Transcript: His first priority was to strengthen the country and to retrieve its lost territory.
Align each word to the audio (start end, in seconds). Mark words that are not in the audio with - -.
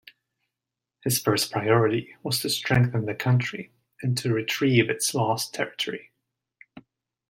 His 1.03 1.21
first 1.21 1.51
priority 1.51 2.15
was 2.23 2.39
to 2.39 2.49
strengthen 2.49 3.05
the 3.05 3.13
country 3.13 3.71
and 4.01 4.17
to 4.17 4.33
retrieve 4.33 4.89
its 4.89 5.13
lost 5.13 5.53
territory. 5.53 6.09